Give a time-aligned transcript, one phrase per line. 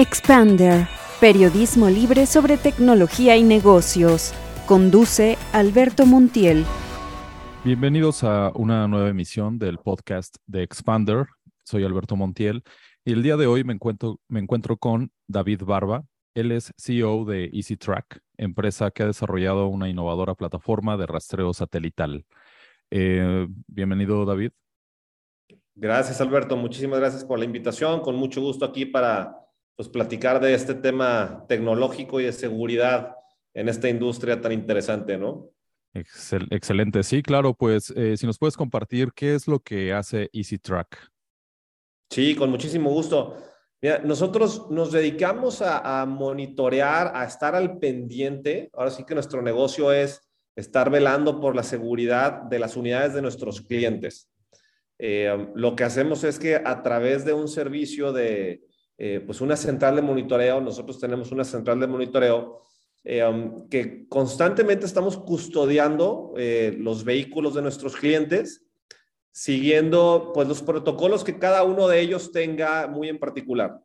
[0.00, 0.86] Expander,
[1.20, 4.32] periodismo libre sobre tecnología y negocios.
[4.64, 6.64] Conduce Alberto Montiel.
[7.64, 11.26] Bienvenidos a una nueva emisión del podcast de Expander.
[11.64, 12.62] Soy Alberto Montiel
[13.04, 16.04] y el día de hoy me encuentro, me encuentro con David Barba.
[16.32, 22.24] Él es CEO de EasyTrack, empresa que ha desarrollado una innovadora plataforma de rastreo satelital.
[22.92, 24.52] Eh, bienvenido, David.
[25.74, 26.56] Gracias, Alberto.
[26.56, 28.00] Muchísimas gracias por la invitación.
[28.00, 29.47] Con mucho gusto aquí para
[29.78, 33.14] pues platicar de este tema tecnológico y de seguridad
[33.54, 35.50] en esta industria tan interesante, ¿no?
[35.94, 41.12] excelente, sí, claro, pues eh, si nos puedes compartir qué es lo que hace EasyTrack.
[42.10, 43.36] Sí, con muchísimo gusto.
[43.80, 48.70] Mira, nosotros nos dedicamos a, monitorear, a estar al pendiente.
[48.72, 53.22] Ahora sí que nuestro negocio es estar velando por la seguridad de las unidades de
[53.22, 54.28] nuestros clientes.
[54.98, 58.62] Eh, lo que hacemos es que a través de un servicio de,
[59.00, 62.62] eh, pues una central de monitoreo, nosotros tenemos una central de monitoreo
[63.04, 68.66] eh, um, que constantemente estamos custodiando eh, los vehículos de nuestros clientes,
[69.30, 73.80] siguiendo pues los protocolos que cada uno de ellos tenga muy en particular.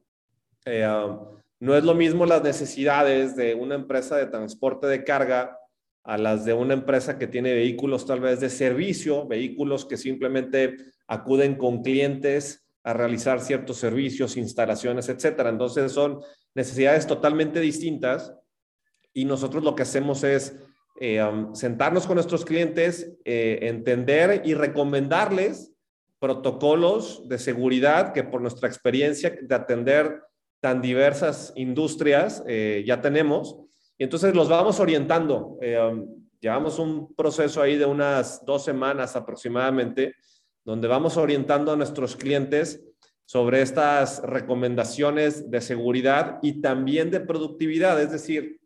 [0.65, 1.19] Um,
[1.59, 5.59] no es lo mismo las necesidades de una empresa de transporte de carga
[6.03, 10.75] a las de una empresa que tiene vehículos tal vez de servicio, vehículos que simplemente
[11.07, 15.49] acuden con clientes a realizar ciertos servicios, instalaciones, etcétera.
[15.49, 16.19] Entonces son
[16.53, 18.33] necesidades totalmente distintas
[19.13, 20.57] y nosotros lo que hacemos es
[20.99, 25.73] eh, um, sentarnos con nuestros clientes, eh, entender y recomendarles
[26.19, 30.21] protocolos de seguridad que por nuestra experiencia de atender
[30.59, 33.57] tan diversas industrias eh, ya tenemos.
[33.97, 35.57] Y entonces los vamos orientando.
[35.61, 40.15] Um, llevamos un proceso ahí de unas dos semanas aproximadamente
[40.65, 42.83] donde vamos orientando a nuestros clientes
[43.25, 48.01] sobre estas recomendaciones de seguridad y también de productividad.
[48.01, 48.59] Es decir,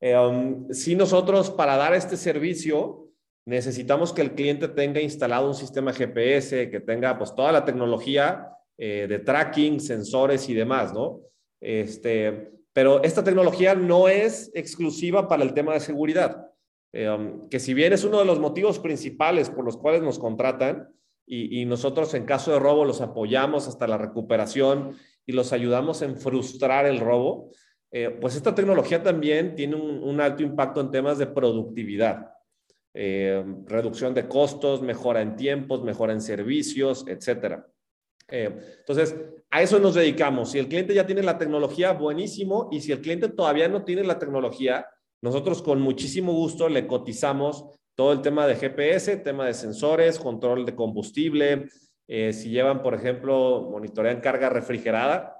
[0.00, 3.08] eh, um, si nosotros para dar este servicio
[3.44, 8.48] necesitamos que el cliente tenga instalado un sistema GPS, que tenga pues toda la tecnología
[8.78, 11.20] eh, de tracking, sensores y demás, ¿no?
[11.60, 16.48] Este, pero esta tecnología no es exclusiva para el tema de seguridad.
[16.92, 20.18] Eh, um, que si bien es uno de los motivos principales por los cuales nos
[20.18, 20.88] contratan,
[21.26, 26.16] y, nosotros en caso de robo los apoyamos hasta la recuperación y los ayudamos en
[26.16, 27.50] frustrar el robo,
[27.90, 32.32] eh, pues esta tecnología también tiene un, alto impacto en temas de productividad,
[32.94, 37.66] eh, reducción de costos, mejora en tiempos, mejora en servicios, etcétera.
[38.28, 39.14] entonces,
[39.50, 40.50] a eso nos dedicamos.
[40.50, 42.70] Si el cliente ya tiene la tecnología, buenísimo.
[42.72, 44.86] Y si el cliente todavía no tiene la tecnología,
[45.20, 50.64] nosotros con muchísimo gusto le cotizamos todo el tema de GPS, tema de sensores, control
[50.64, 51.66] de combustible.
[52.08, 55.36] Eh, si llevan, por ejemplo, monitorean carga refrigerada,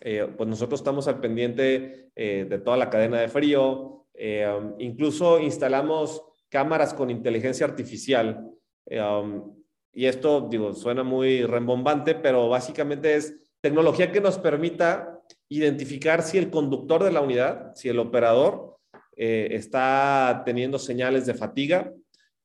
[0.00, 4.06] eh, pues nosotros estamos al pendiente eh, de toda la cadena de frío.
[4.14, 8.50] Um, incluso instalamos cámaras con inteligencia artificial.
[8.86, 9.54] Um,
[9.92, 16.38] y esto, digo, suena muy rembombante, pero básicamente es tecnología que nos permita identificar si
[16.38, 18.71] el conductor de la unidad, si el operador
[19.16, 21.92] eh, está teniendo señales de fatiga,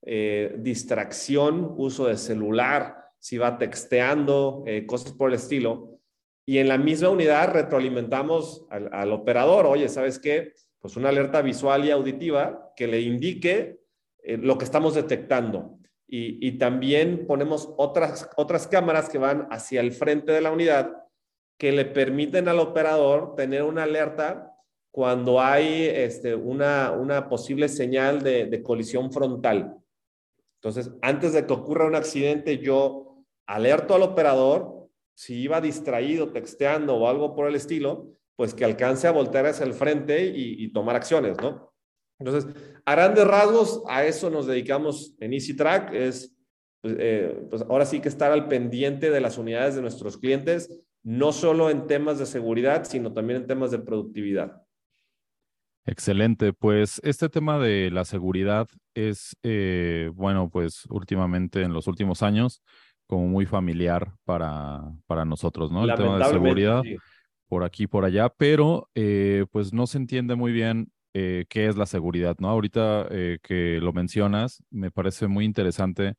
[0.02, 6.00] eh, distracción, uso de celular, si va texteando, eh, cosas por el estilo.
[6.46, 10.54] Y en la misma unidad retroalimentamos al, operador, oye, ¿sabes qué?
[10.80, 13.80] Pues una alerta visual y auditiva que le indique
[14.24, 15.78] lo que estamos detectando.
[16.08, 21.04] Y, y, también ponemos otras, otras cámaras que van hacia el frente de la unidad
[21.58, 24.57] que le permiten al operador tener una alerta
[24.98, 29.78] cuando hay este, una, posible señal de, colisión frontal.
[30.56, 36.96] Entonces, antes de que ocurra un accidente, yo alerto al operador, si iba distraído, texteando
[36.96, 40.96] o algo por el estilo, pues que alcance a voltear hacia el frente y, tomar
[40.96, 41.72] acciones, ¿no?
[42.18, 42.52] Entonces,
[42.84, 46.36] a grandes rasgos, a eso nos dedicamos en EasyTrack, es,
[46.82, 50.76] pues, eh, pues ahora sí que estar al pendiente de las unidades de nuestros clientes,
[51.04, 54.64] no solo en temas de seguridad, sino también en temas de productividad.
[55.90, 62.24] Excelente, pues este tema de la seguridad es, eh, bueno, pues últimamente en los últimos
[62.24, 62.62] años
[63.08, 65.86] como muy familiar para, para nosotros, ¿no?
[65.86, 66.84] El tema de seguridad
[67.48, 71.78] por aquí, por allá, pero eh, pues no se entiende muy bien eh, qué es
[71.78, 72.50] la seguridad, ¿no?
[72.50, 73.08] Ahorita
[73.42, 76.16] que lo mencionas, me parece muy interesante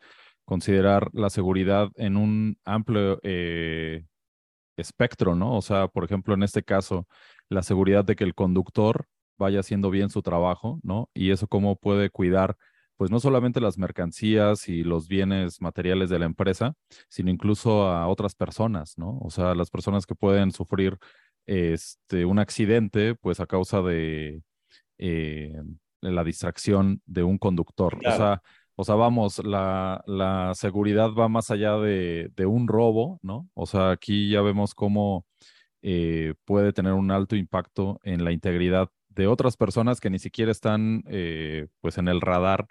[0.46, 3.20] considerar la seguridad en un amplio
[4.78, 5.54] espectro, ¿no?
[5.54, 7.06] O sea, por ejemplo, en este caso,
[7.50, 9.06] la seguridad de que el conductor
[9.38, 11.10] vaya haciendo bien su trabajo, ¿no?
[11.14, 12.56] Y eso cómo puede cuidar,
[12.96, 16.74] pues no solamente las mercancías y los bienes materiales de la empresa,
[17.08, 19.18] sino incluso a otras personas, ¿no?
[19.20, 20.98] O sea, las personas que pueden sufrir
[21.46, 24.42] este, un accidente, pues a causa de
[24.98, 25.54] eh,
[26.00, 27.96] la distracción de un conductor.
[28.06, 28.42] O sea,
[28.76, 33.48] o sea, vamos, la, la seguridad va más allá de, de, un robo, ¿no?
[33.54, 35.26] O sea, aquí ya vemos cómo
[35.82, 38.88] eh, puede tener un alto impacto en la integridad
[39.18, 42.66] de otras personas que ni siquiera están, eh, pues, en el radar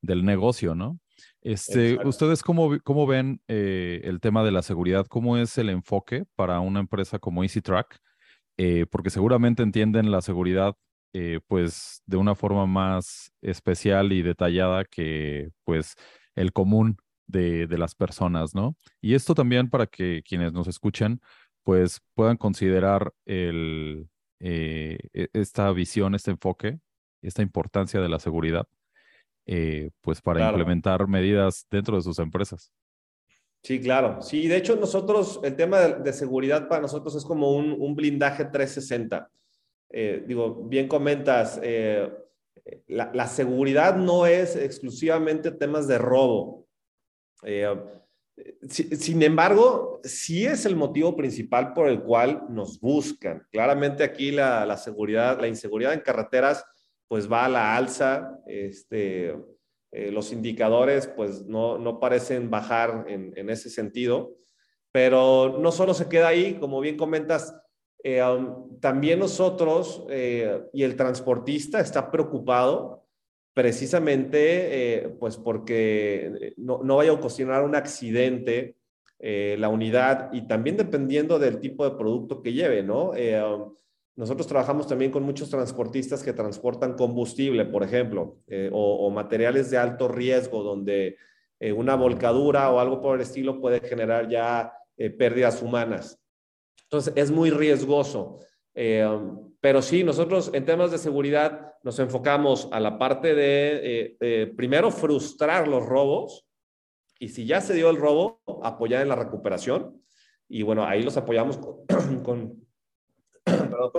[0.00, 0.98] del negocio, ¿no?
[1.42, 5.06] Este, ¿Ustedes cómo, cómo ven eh, el tema de la seguridad?
[5.06, 8.00] ¿Cómo es el enfoque para una empresa como EasyTrack?
[8.90, 10.74] porque seguramente entienden la seguridad
[11.14, 15.94] eh, pues de una forma más especial y detallada que pues
[16.34, 18.76] el común de, las personas, ¿no?
[19.00, 21.20] Y esto también para que quienes nos escuchen
[21.62, 24.08] pues puedan considerar el,
[24.40, 26.78] eh, e, esta visión, este enfoque,
[27.22, 28.66] esta importancia de la seguridad,
[29.46, 32.72] eh, pues para implementar medidas dentro de sus empresas.
[33.62, 34.22] Sí, claro.
[34.22, 38.44] Sí, de hecho nosotros, el tema de, seguridad para nosotros es como un, un blindaje
[38.44, 39.30] 360.
[39.90, 42.12] Eh, digo, bien comentas, eh,
[42.86, 46.66] la, seguridad no es exclusivamente temas de robo.
[48.38, 53.46] Eh, sin embargo, sí es el motivo principal por el cual nos buscan.
[53.50, 56.64] Claramente aquí la, seguridad, la inseguridad en carreteras,
[57.08, 58.38] pues va a la alza.
[58.46, 59.34] Este,
[59.90, 64.36] los indicadores, pues no, no parecen bajar en, ese sentido.
[64.92, 67.54] Pero no solo se queda ahí, como bien comentas,
[68.04, 68.22] eh,
[68.80, 72.97] también nosotros eh, y el transportista está preocupado
[73.58, 78.76] precisamente eh, pues porque no, vaya a ocasionar un accidente
[79.18, 83.14] la unidad y también dependiendo del tipo de producto que lleve, ¿no?
[84.14, 88.36] nosotros trabajamos también con muchos transportistas que transportan combustible, por ejemplo,
[88.70, 91.16] o, o, materiales de alto riesgo donde
[91.74, 94.72] una volcadura o algo por el estilo puede generar ya
[95.18, 96.20] pérdidas humanas.
[96.84, 98.38] Entonces, es muy riesgoso.
[99.58, 104.52] Eh, pero sí, nosotros en temas de seguridad nos enfocamos a la parte de, eh,
[104.56, 106.46] primero, frustrar los robos
[107.18, 110.00] y si ya se dio el robo, apoyar en la recuperación.
[110.48, 111.76] Y bueno, ahí los apoyamos con,
[112.22, 112.66] con,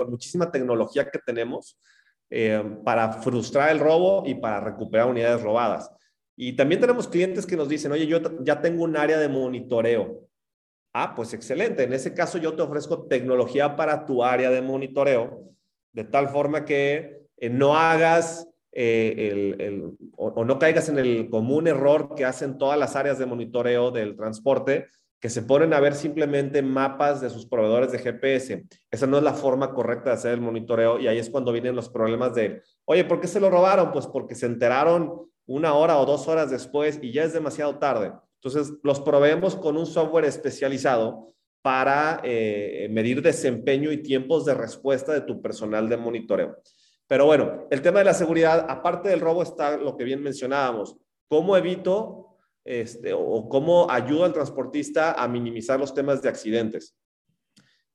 [0.08, 1.78] muchísima tecnología que tenemos
[2.30, 5.90] eh, para frustrar el robo y para recuperar unidades robadas.
[6.36, 10.29] Y también tenemos clientes que nos dicen, oye, yo ya tengo un área de monitoreo.
[10.92, 11.84] Ah, pues excelente.
[11.84, 15.44] En ese caso yo te ofrezco tecnología para tu área de monitoreo,
[15.92, 21.66] de tal forma que eh, no hagas eh, el, o, no caigas en el común
[21.68, 24.86] error que hacen todas las áreas de monitoreo del transporte,
[25.20, 28.64] que se ponen a ver simplemente mapas de sus proveedores de GPS.
[28.90, 31.76] Esa no es la forma correcta de hacer el monitoreo y ahí es cuando vienen
[31.76, 33.92] los problemas de, oye, ¿por qué se lo robaron?
[33.92, 38.12] Pues porque se enteraron una hora o dos horas después y ya es demasiado tarde.
[38.42, 41.26] Entonces, los proveemos con un software especializado
[41.62, 46.56] para eh, medir desempeño y tiempos de respuesta de tu personal de monitoreo.
[47.06, 50.96] Pero bueno, el tema de la seguridad, aparte del robo, está lo que bien mencionábamos.
[51.28, 56.96] ¿Cómo evito este, o cómo ayudo al transportista a minimizar los temas de accidentes?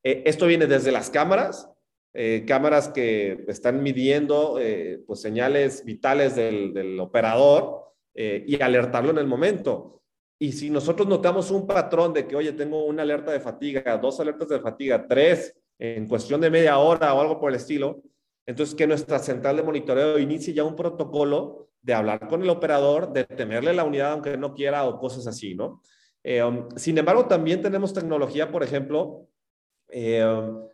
[0.04, 1.68] Eh, esto viene desde las cámaras,
[2.14, 4.60] eh, cámaras que están midiendo
[5.06, 7.82] pues, señales vitales del, del operador
[8.14, 9.96] y alertarlo en el momento.
[10.38, 14.20] Y si nosotros notamos un patrón de que, oye, tengo una alerta de fatiga, dos
[14.20, 18.02] alertas de fatiga, tres en cuestión de media hora o algo por el estilo,
[18.46, 23.12] entonces que nuestra central de monitoreo inicie ya un protocolo de hablar con el operador,
[23.12, 25.82] de temerle la unidad aunque no quiera o cosas así, ¿no?
[26.22, 29.28] Eh, um, sin embargo, también tenemos tecnología, por ejemplo,
[29.88, 30.66] eh, um,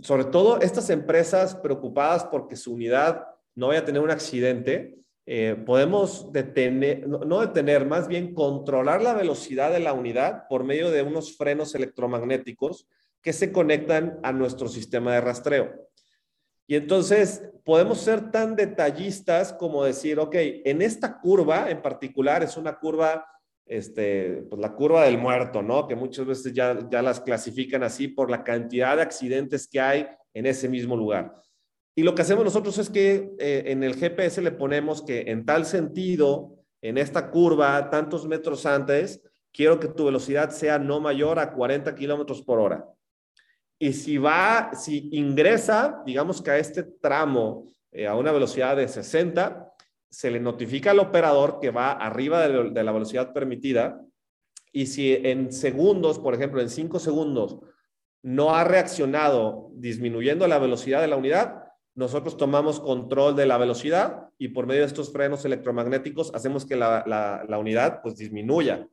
[0.00, 5.56] sobre todo estas empresas preocupadas porque su unidad no vaya a tener un accidente, eh,
[5.64, 11.02] podemos detener, no, detener, más bien controlar la velocidad de la unidad por medio de
[11.02, 12.88] unos frenos electromagnéticos
[13.22, 15.72] que se conectan a nuestro sistema de rastreo.
[16.66, 22.56] Y entonces podemos ser tan detallistas como decir, ok, en esta curva en particular es
[22.56, 23.24] una curva,
[23.64, 25.86] este, pues la curva del muerto, ¿no?
[25.86, 30.08] Que muchas veces ya, ya las clasifican así por la cantidad de accidentes que hay
[30.34, 31.32] en ese mismo lugar.
[31.94, 35.44] Y lo que hacemos nosotros es que eh, en el GPS le ponemos que en
[35.44, 39.22] tal sentido, en esta curva, tantos metros antes,
[39.52, 42.86] quiero que tu velocidad sea no mayor a 40 kilómetros por hora.
[43.78, 48.88] Y si va, si ingresa, digamos que a este tramo eh, a una velocidad de
[48.88, 49.68] 60,
[50.08, 54.00] se le notifica al operador que va arriba de, de la velocidad permitida.
[54.72, 57.58] Y si en segundos, por ejemplo, en 5 segundos,
[58.22, 61.61] no ha reaccionado disminuyendo la velocidad de la unidad,
[61.94, 66.76] nosotros tomamos control de la velocidad y por medio de estos frenos electromagnéticos hacemos que
[66.76, 68.88] la, unidad pues disminuya.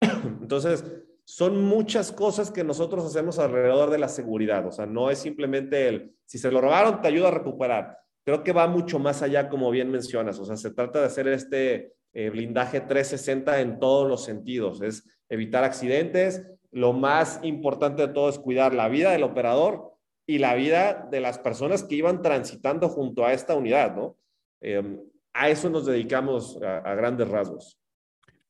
[0.00, 0.84] Entonces,
[1.24, 4.66] son muchas cosas que nosotros hacemos alrededor de la seguridad.
[4.66, 7.98] O sea, no es simplemente el, si se lo robaron, te ayuda a recuperar.
[8.24, 10.38] Creo que va mucho más allá, como bien mencionas.
[10.38, 14.82] O sea, se trata de hacer este eh, blindaje 360 en todos los sentidos.
[14.82, 16.46] Es evitar accidentes.
[16.70, 19.89] Lo más importante de todo es cuidar la vida del operador
[20.30, 24.16] y la vida de las personas que iban transitando junto a esta unidad, ¿no?
[24.60, 25.00] Em,
[25.32, 27.76] a eso nos dedicamos a, grandes rasgos.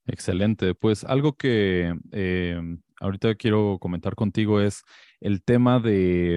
[0.05, 0.75] Excelente.
[0.75, 4.83] Pues algo que em, ahorita quiero comentar contigo es
[5.21, 6.37] el tema de,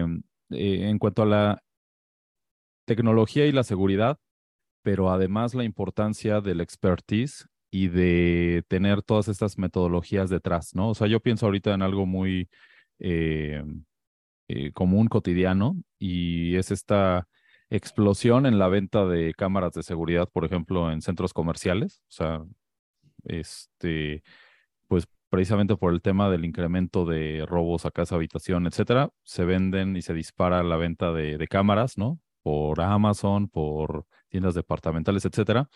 [0.51, 1.63] eh, en cuanto a la
[2.85, 4.19] tecnología y la seguridad,
[4.81, 10.91] pero además la importancia del expertise y de tener todas estas metodologías detrás, ¿no?
[10.91, 12.49] O sea, yo pienso ahorita en algo muy
[12.99, 13.61] eh,
[14.55, 17.27] eh, común, cotidiano, y es esta
[17.69, 22.01] explosión en la venta de cámaras de seguridad, por ejemplo, en centros comerciales.
[22.09, 22.43] O sea,
[23.25, 24.23] este,
[24.87, 29.95] pues precisamente por el tema del incremento de robos a casa, habitación, etcétera, se venden
[29.97, 32.19] y se dispara la venta de, cámaras, ¿no?
[32.43, 35.69] Por Amazon, por tiendas departamentales, etcétera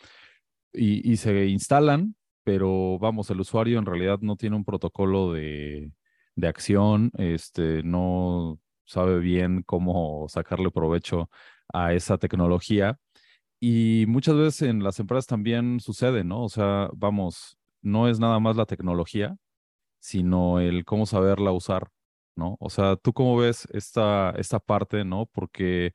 [0.77, 5.91] y, se instalan, pero vamos, el usuario en realidad no tiene un protocolo de,
[6.35, 11.29] de acción, este, no sabe bien cómo sacarle provecho
[11.73, 12.99] a esa tecnología.
[13.59, 16.43] Y muchas veces en las empresas también sucede, ¿no?
[16.43, 19.37] O sea, vamos, no es nada más la tecnología,
[19.99, 21.89] sino el cómo saberla usar,
[22.35, 22.57] ¿no?
[22.59, 25.27] O sea, ¿tú cómo ves esta, esta parte, ¿no?
[25.27, 25.93] Porque,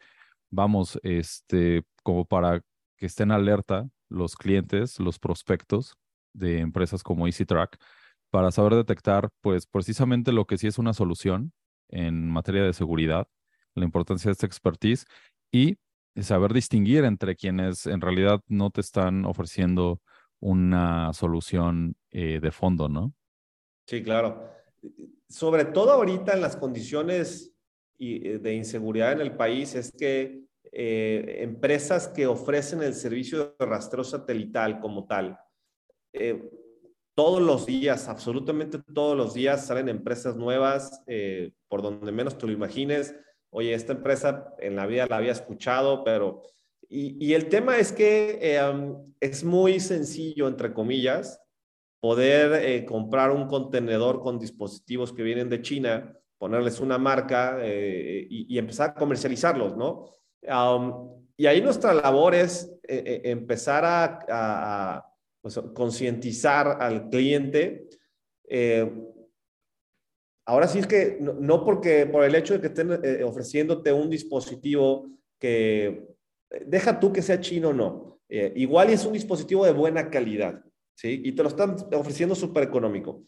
[0.51, 2.63] vamos, este, como para
[2.97, 5.97] que estén alerta los clientes, los prospectos
[6.35, 7.79] de empresas como EasyTrack
[8.31, 11.53] para saber detectar, pues precisamente lo que sí es una solución
[11.93, 13.29] en materia de seguridad,
[13.75, 15.07] la importancia de esta expertise
[15.53, 15.77] y
[16.21, 20.01] saber distinguir entre quienes en realidad no te están ofreciendo
[20.41, 23.15] una solución eh, de fondo, ¿no?
[23.87, 24.51] Sí, claro.
[25.29, 27.55] Sobre todo ahorita en las condiciones
[27.99, 33.67] eh, de inseguridad en el país es que eh, empresas que ofrecen el servicio de
[33.67, 35.39] rastreo satelital como tal.
[37.15, 42.47] Todos los días, absolutamente todos los días salen empresas nuevas, eh, por donde menos te
[42.47, 43.15] lo imagines.
[43.51, 46.43] Oye, esta empresa en la vida la había escuchado, pero...
[46.95, 48.39] Y, el tema es que
[49.19, 51.41] es muy sencillo, entre comillas,
[52.01, 58.59] poder comprar un contenedor con dispositivos que vienen de China, ponerles una marca y, y
[58.59, 60.05] empezar a comercializarlos, ¿no?
[61.37, 64.25] y ahí nuestra labor es eh, eh, empezar
[65.43, 67.89] a, pues, concientizar al cliente.
[68.49, 68.91] Eh,
[70.47, 75.09] ahora sí es que no, porque por el hecho de que estén ofreciéndote un dispositivo
[75.39, 76.07] que
[76.67, 80.63] deja tú que sea chino o no, igual es un dispositivo de buena calidad,
[80.95, 81.21] ¿sí?
[81.25, 83.25] Y te lo están ofreciendo súper económico.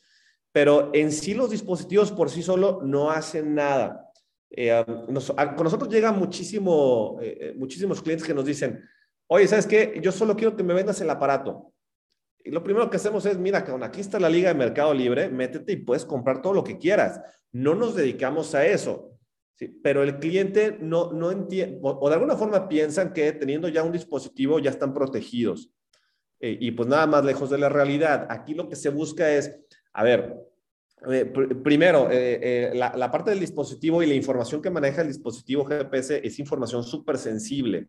[0.55, 4.09] Pero en sí los dispositivos por sí solo no hacen nada.
[4.57, 8.81] Eh, con nosotros llegan muchísimo, eh, eh, muchísimos clientes que nos dicen,
[9.27, 9.99] oye, ¿sabes qué?
[10.01, 11.74] Yo solo quiero que me vendas el aparato.
[12.45, 15.73] Y lo primero que hacemos es, mira, aquí está la liga de Mercado Libre, métete
[15.73, 17.21] y puedes comprar todo lo que quieras.
[17.51, 19.11] No nos dedicamos a eso.
[19.83, 23.93] Pero el cliente no, no entiende, o, de alguna forma piensan que teniendo ya un
[23.93, 25.71] dispositivo ya están protegidos.
[26.41, 28.27] y pues nada más lejos de la realidad.
[28.29, 29.59] Aquí lo que se busca es,
[29.95, 30.37] a ver,
[31.11, 31.27] eh,
[31.63, 36.21] primero, eh, eh, la, parte del dispositivo y la información que maneja el dispositivo GPS
[36.25, 37.89] es información súper sensible.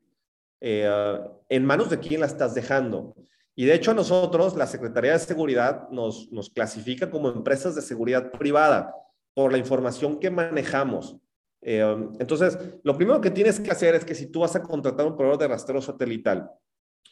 [0.59, 3.15] ¿En manos de quién la estás dejando?
[3.55, 8.31] Y de hecho nosotros, la Secretaría de Seguridad nos, nos clasifica como empresas de seguridad
[8.31, 8.93] privada
[9.33, 11.17] por la información que manejamos.
[11.61, 15.15] entonces, lo primero que tienes que hacer es que si tú vas a contratar un
[15.15, 16.51] proveedor de rastreo satelital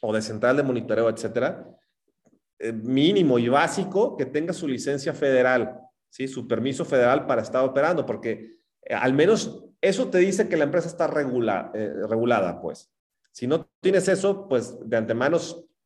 [0.02, 1.68] o de central de monitoreo, etcétera,
[2.84, 5.84] mínimo y básico que tenga su licencia federal
[6.14, 6.28] ¿sí?
[6.28, 10.66] su permiso federal para estar operando, porque eh, al menos eso te dice que la
[10.66, 12.92] empresa está eh, regulada, pues.
[13.32, 15.40] Si no tienes eso, pues de antemano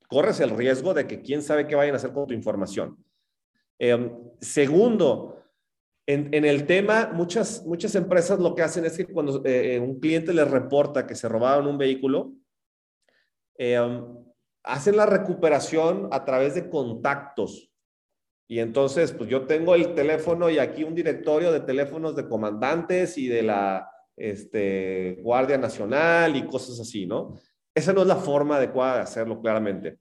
[0.07, 2.97] corres el riesgo de que quién sabe qué vayan a hacer con tu información.
[3.79, 4.11] Em,
[4.41, 5.43] segundo,
[6.05, 10.33] en, el tema, muchas, muchas empresas lo que hacen es que cuando eh, un cliente
[10.33, 12.33] les reporta que se robaron un vehículo,
[13.57, 14.03] em,
[14.63, 17.71] hacen la recuperación a través de contactos
[18.47, 23.17] y entonces, pues yo tengo el teléfono y aquí un directorio de teléfonos de comandantes
[23.17, 27.35] y de la este, Guardia Nacional y cosas así, ¿no?
[27.77, 29.99] Esa no es la forma adecuada de hacerlo, claramente.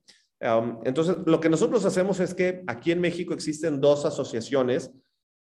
[0.85, 4.91] entonces, lo que nosotros hacemos es que aquí en México existen dos asociaciones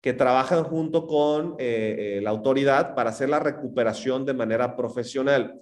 [0.01, 5.59] que trabajan junto con eh, eh, la autoridad para hacer la recuperación de manera profesional.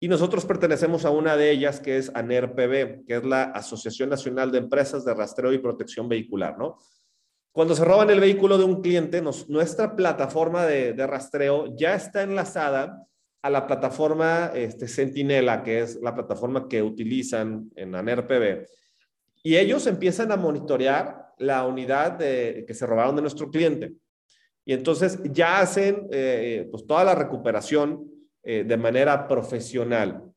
[0.00, 4.50] Y nosotros pertenecemos a una de ellas que es ANERPB, que es la Asociación Nacional
[4.50, 6.78] de Empresas de Rastreo y Protección Vehicular, ¿no?
[7.52, 13.06] Cuando se roban el vehículo de un cliente, nuestra plataforma de, rastreo ya está enlazada
[13.42, 18.66] a la plataforma este, Sentinela, que es la plataforma que utilizan en ANERPB.
[19.42, 23.94] Y ellos empiezan a monitorear la unidad que se robaron de nuestro cliente.
[24.64, 28.08] Y entonces ya hacen eh, pues toda la recuperación
[28.44, 30.31] eh, de manera profesional.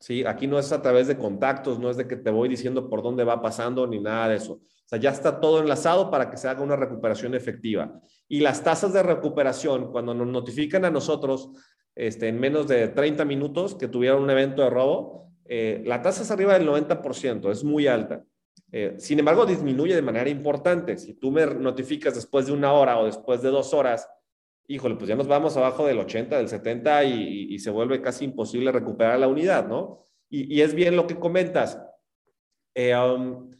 [0.00, 0.24] ¿Sí?
[0.24, 3.02] Aquí no es a través de contactos, no es de que te voy diciendo por
[3.02, 4.54] dónde va pasando ni nada de eso.
[4.54, 8.00] O sea, ya está todo enlazado para que se haga una recuperación efectiva.
[8.26, 11.50] Y las tasas de recuperación, cuando nos notifican a nosotros
[11.94, 16.22] este, en menos de 30 minutos que tuvieron un evento de robo, eh, la tasa
[16.22, 18.24] es arriba del 90%, es muy alta.
[18.72, 20.96] Eh, sin embargo, disminuye de manera importante.
[20.96, 24.08] Si tú me notificas después de una hora o después de dos horas,
[24.70, 28.70] híjole, pues ya nos vamos abajo del 80, del 70 y, se vuelve casi imposible
[28.70, 30.04] recuperar la unidad, ¿no?
[30.28, 31.82] Y, es bien lo que comentas.
[32.74, 33.50] Eh, um,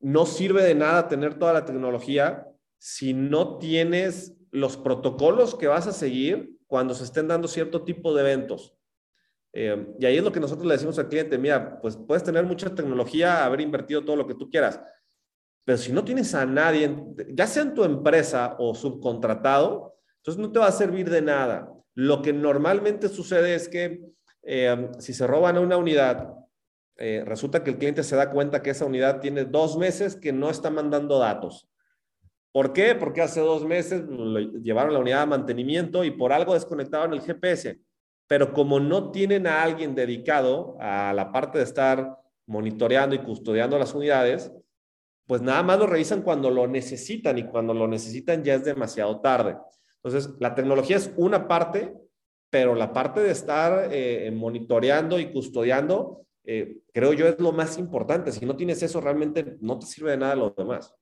[0.00, 2.46] no sirve de nada tener toda la tecnología
[2.76, 8.14] si no tienes los protocolos que vas a seguir cuando se estén dando cierto tipo
[8.14, 8.76] de eventos.
[9.54, 12.44] Eh, y ahí es lo que nosotros le decimos al cliente, mira, pues puedes tener
[12.44, 14.78] mucha tecnología, haber invertido todo lo que tú quieras,
[15.64, 16.94] pero si no tienes a nadie,
[17.30, 21.72] ya sea en tu empresa o subcontratado, entonces no te va a servir de nada.
[21.94, 24.00] Lo que normalmente sucede es que
[24.42, 26.34] eh, si se roban una unidad,
[26.96, 30.32] eh, resulta que el cliente se da cuenta que esa unidad tiene dos meses que
[30.32, 31.68] no está mandando datos.
[32.52, 32.94] ¿Por qué?
[32.94, 34.04] Porque hace dos meses
[34.62, 37.78] llevaron la unidad de mantenimiento y por algo desconectaron el GPS.
[38.26, 43.78] Pero como no tienen a alguien dedicado a la parte de estar monitoreando y custodiando
[43.78, 44.50] las unidades,
[45.26, 49.20] pues nada más lo revisan cuando lo necesitan y cuando lo necesitan ya es demasiado
[49.20, 49.56] tarde.
[50.02, 51.94] Entonces, la tecnología es una parte,
[52.50, 57.78] pero la parte de estar eh, monitoreando y custodiando eh, creo yo es lo más
[57.78, 58.32] importante.
[58.32, 60.94] Si no tienes eso, realmente no te sirve de nada lo demás.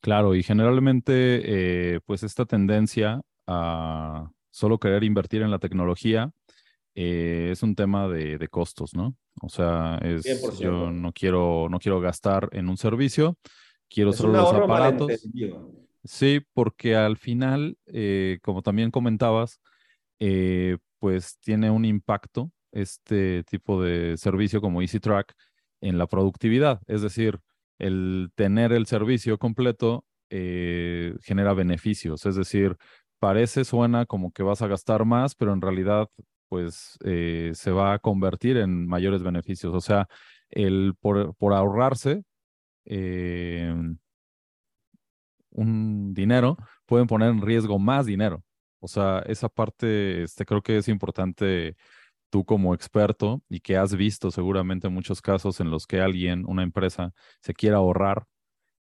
[0.00, 6.32] Claro, y generalmente, eh, pues esta tendencia a solo querer invertir en la tecnología
[6.94, 9.14] es un tema de, costos, ¿no?
[9.42, 10.24] O sea, es,
[10.58, 13.36] yo no quiero, no quiero gastar en un servicio,
[13.88, 15.12] quiero solo los aparatos.
[16.06, 17.76] Sí, porque al final,
[18.42, 19.60] como también comentabas,
[20.98, 25.32] pues tiene un impacto este tipo de servicio como EasyTrack
[25.80, 26.80] en la productividad.
[26.86, 27.40] Es decir,
[27.78, 32.26] el tener el servicio completo eh, genera beneficios.
[32.26, 32.76] Es decir,
[33.18, 36.08] parece, suena como que vas a gastar más, pero en realidad,
[36.48, 39.74] pues eh, se va a convertir en mayores beneficios.
[39.74, 40.08] O sea,
[40.50, 42.22] el por, ahorrarse
[42.86, 43.74] eh,
[45.56, 48.44] un dinero, pueden poner en riesgo más dinero.
[48.80, 51.76] O sea, esa parte este, creo que es importante
[52.30, 56.62] tú como experto y que has visto seguramente muchos casos en los que alguien, una
[56.62, 58.26] empresa, se quiere ahorrar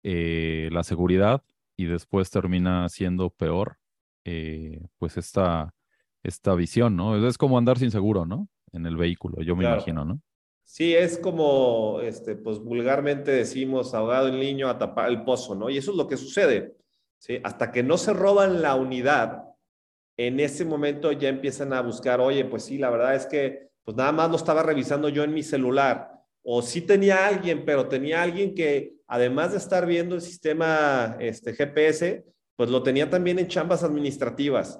[0.03, 1.43] eh, la seguridad
[1.75, 3.77] y después termina siendo peor,
[4.25, 5.73] eh, pues esta,
[6.23, 7.27] esta visión, ¿no?
[7.27, 8.47] Es como andar sin seguro, ¿no?
[8.71, 10.21] En el vehículo, yo me imagino, ¿no?
[10.71, 15.67] Sí, es como, este, pues vulgarmente decimos, ahogado el niño a tapar el pozo, ¿no?
[15.71, 16.75] Y eso es lo que sucede,
[17.17, 17.39] ¿sí?
[17.43, 19.45] Hasta que no se roban la unidad,
[20.15, 23.97] en ese momento ya empiezan a buscar, oye, pues sí, la verdad es que pues
[23.97, 26.11] nada más lo estaba revisando yo en mi celular.
[26.43, 31.53] O sí tenía alguien, pero tenía alguien que además de estar viendo el sistema este,
[31.53, 32.23] GPS,
[32.55, 34.79] pues lo tenía también en chambas administrativas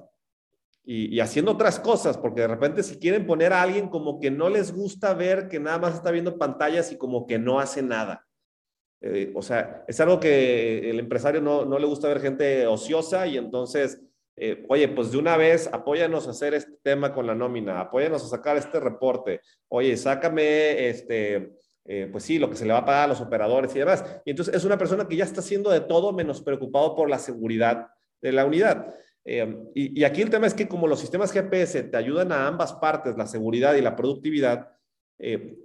[0.91, 4.49] y, haciendo otras cosas, porque de repente si quieren poner a alguien como que no
[4.49, 8.25] les gusta ver que nada más está viendo pantallas y como que no hace nada.
[9.01, 13.27] Eh, o sea, es algo que el empresario no, no le gusta ver gente ociosa
[13.27, 14.01] y entonces
[14.35, 18.23] eh, oye, pues de una vez apóyanos a hacer este tema con la nómina, apóyanos
[18.23, 21.53] a sacar este reporte, oye, sácame este,
[21.85, 24.03] eh, pues sí, lo que se le va a pagar a los operadores y demás.
[24.25, 27.19] Y entonces es una persona que ya está haciendo de todo menos preocupado por la
[27.19, 27.89] seguridad
[28.21, 28.95] de la unidad.
[29.25, 32.73] Eh, y, aquí el tema es que como los sistemas GPS te ayudan a ambas
[32.73, 34.71] partes, la seguridad y la productividad,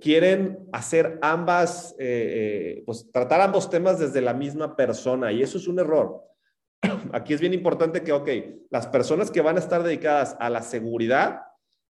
[0.00, 1.94] quieren hacer ambas,
[2.84, 6.24] pues tratar ambos temas desde la misma persona y eso es un error.
[7.12, 8.28] Aquí es bien importante que, ok,
[8.70, 11.42] las personas que van a estar dedicadas a la seguridad,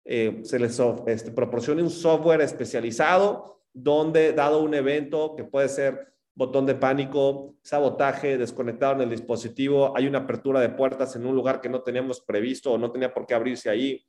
[0.07, 6.13] eh, se les este, proporcione un software especializado donde, dado un evento que puede ser
[6.35, 11.35] botón de pánico, sabotaje, desconectado en el dispositivo, hay una apertura de puertas en un
[11.35, 14.05] lugar que no teníamos previsto o no tenía por qué abrirse ahí,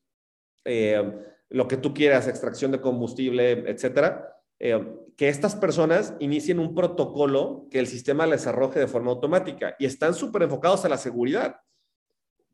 [0.65, 1.03] eh,
[1.49, 4.83] lo que tú quieras, extracción de combustible, etcétera eh,
[5.17, 9.87] que estas personas inicien un protocolo que el sistema les arroje de forma automática y
[9.87, 11.57] están súper enfocados a la seguridad.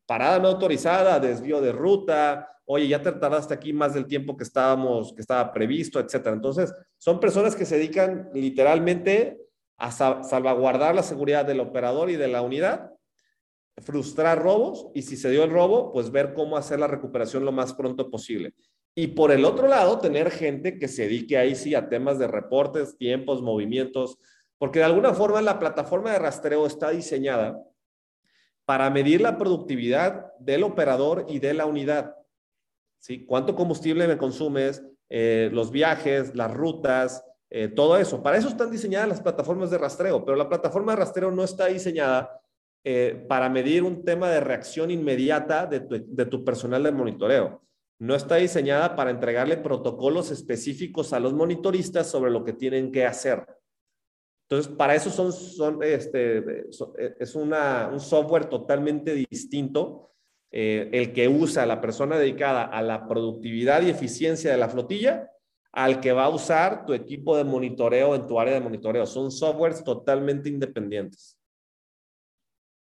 [0.07, 4.45] Parada no autorizada, desvío de ruta, oye, ya te tardaste aquí más del tiempo que
[4.45, 6.35] estábamos, que estaba previsto, etcétera.
[6.35, 9.39] Entonces, son personas que se dedican literalmente
[9.83, 12.93] a salvaguardar la seguridad del operador y de la unidad,
[13.79, 17.51] frustrar robos y si se dio el robo, pues ver cómo hacer la recuperación lo
[17.51, 18.55] más pronto posible.
[18.95, 22.29] Y por el otro lado, tener gente que se dedique ahí sí a temas de
[22.29, 24.19] reportes, tiempos, movimientos,
[24.57, 27.61] porque de alguna forma la plataforma de rastreo está diseñada
[28.65, 32.15] para medir la productividad del operador y de la unidad.
[33.01, 33.27] ¿Sí?
[33.27, 34.81] ¿Cuánto combustible me consumes?
[35.09, 38.23] Eh, los viajes, las rutas, eh, todo eso.
[38.23, 41.67] Para eso están diseñadas las plataformas de rastreo, pero la plataforma de rastreo no está
[41.67, 42.41] diseñada
[42.83, 45.81] eh, para medir un tema de reacción inmediata de
[46.25, 47.63] tu, personal de monitoreo.
[47.99, 53.05] No está diseñada para entregarle protocolos específicos a los monitoristas sobre lo que tienen que
[53.05, 53.45] hacer.
[54.49, 56.71] Entonces, para eso son, este,
[57.19, 60.15] es una, un software totalmente distinto
[60.51, 65.29] eh, el que usa la persona dedicada a la productividad y eficiencia de la flotilla
[65.73, 69.07] al que va a usar tu equipo de monitoreo en tu área de monitoreo.
[69.07, 71.39] Son softwares totalmente independientes.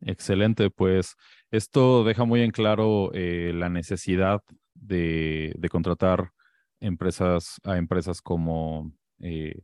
[0.01, 1.15] Excelente, pues
[1.51, 4.41] esto deja muy en claro eh, la necesidad
[4.73, 6.31] de, contratar
[6.79, 9.61] empresas a empresas como eh,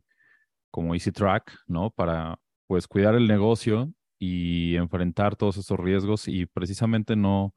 [0.70, 1.90] como EasyTrack, ¿no?
[1.90, 7.54] Para pues cuidar el negocio y enfrentar todos esos riesgos y precisamente no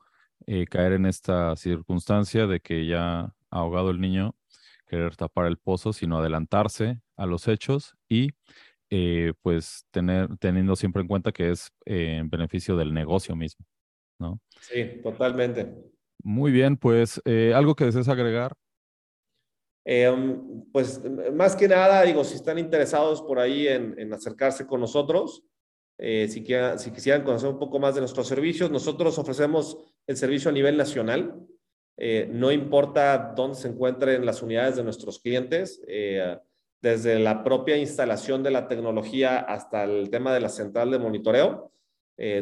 [0.48, 4.36] eh, caer en esta circunstancia de que ya ahogado el niño,
[4.91, 8.32] querer tapar el pozo, sino adelantarse a los hechos y
[8.89, 13.65] eh, pues tener, teniendo siempre en cuenta que es eh, en beneficio del negocio mismo,
[14.19, 14.39] ¿no?
[14.60, 15.73] Sí, totalmente.
[16.23, 17.21] Muy bien, pues
[17.56, 18.54] algo que desees agregar.
[19.84, 21.01] Em, pues
[21.34, 25.43] más que nada, digo, si están interesados por ahí en, acercarse con nosotros,
[25.97, 26.45] eh, si,
[26.77, 29.77] si quisieran conocer un poco más de nuestros servicios, nosotros ofrecemos
[30.08, 31.47] el servicio a nivel nacional.
[31.97, 36.38] Eh, no importa dónde se encuentren las unidades de nuestros clientes, eh,
[36.82, 41.71] desde la propia instalación de la tecnología hasta el tema de la central de monitoreo.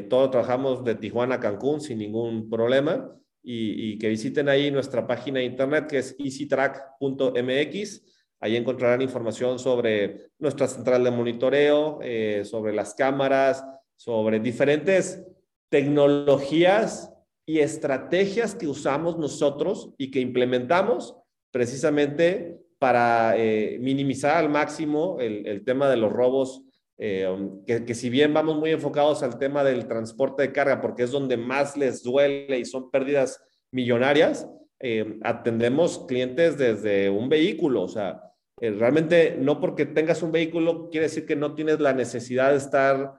[0.09, 5.39] todo trabajamos de Tijuana a Cancún sin ningún problema y, que visiten ahí nuestra página
[5.39, 8.01] de internet que es easytrack.mx.
[8.41, 15.25] Ahí encontrarán información sobre nuestra central de monitoreo, eh, sobre las cámaras, sobre diferentes
[15.69, 17.13] tecnologías
[17.49, 21.15] y estrategias que usamos nosotros y que implementamos
[21.51, 26.63] precisamente para eh, minimizar al máximo el, el, tema de los robos
[27.01, 31.03] eh, um, que, si bien vamos muy enfocados al tema del transporte de carga, porque
[31.03, 34.47] es donde más les duele y son pérdidas millonarias,
[34.81, 38.21] eh, atendemos clientes desde un vehículo, o sea,
[38.61, 42.57] eh, realmente no porque tengas un vehículo quiere decir que no tienes la necesidad de
[42.57, 43.13] estar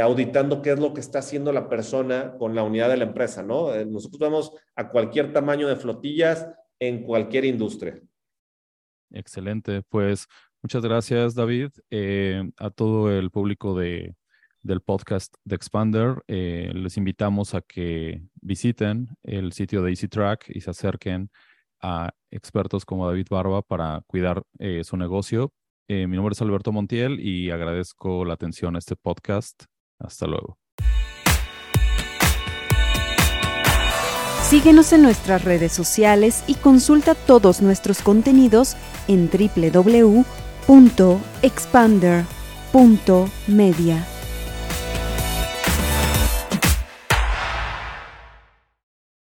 [0.00, 3.42] auditando qué es lo que está haciendo la persona con la unidad de la empresa,
[3.42, 3.74] ¿no?
[3.84, 8.00] nosotros vamos a cualquier tamaño de flotillas en cualquier industria.
[9.10, 10.28] Excelente, pues
[10.62, 11.70] Muchas gracias, David.
[11.90, 14.14] Eh, a todo el público de,
[14.62, 20.60] del podcast de Expander, eh, les invitamos a que visiten el sitio de EasyTrack y
[20.60, 21.30] se acerquen
[21.80, 25.52] a expertos como David Barba para cuidar eh, su negocio.
[25.88, 29.64] mi nombre es Alberto Montiel y agradezco la atención a este podcast.
[30.02, 30.58] Hasta luego.
[34.42, 38.76] Síguenos en nuestras redes sociales y consulta todos nuestros contenidos
[39.08, 40.24] en www
[41.42, 44.06] expander.media.